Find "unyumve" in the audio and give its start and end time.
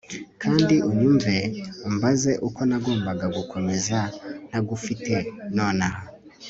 0.89-1.35